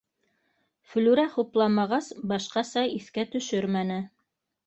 Флүрә 0.93 1.25
хупламағас, 1.33 2.09
башҡаса 2.33 2.85
иҫкә 2.97 3.27
төшөрмәне 3.35 3.99